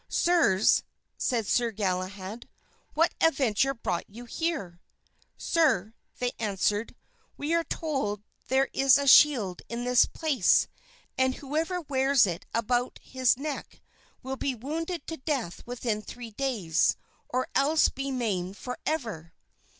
"Sirs," 0.09 0.81
said 1.15 1.45
Sir 1.45 1.69
Galahad, 1.69 2.49
"what 2.95 3.13
adventure 3.21 3.75
brought 3.75 4.09
you 4.09 4.25
here?" 4.25 4.81
"Sir," 5.37 5.93
they 6.17 6.31
answered, 6.39 6.95
"we 7.37 7.53
are 7.53 7.63
told 7.63 8.23
there 8.47 8.67
is 8.73 8.97
a 8.97 9.05
shield 9.05 9.61
in 9.69 9.83
this 9.83 10.05
place, 10.07 10.67
and 11.19 11.35
whoever 11.35 11.81
wears 11.81 12.25
it 12.25 12.47
about 12.51 12.97
his 13.03 13.37
neck 13.37 13.79
will 14.23 14.37
be 14.37 14.55
wounded 14.55 15.05
to 15.05 15.17
death 15.17 15.61
within 15.67 16.01
three 16.01 16.31
days, 16.31 16.95
or 17.29 17.47
else 17.53 17.87
be 17.87 18.09
maimed 18.09 18.57
forever." 18.57 19.35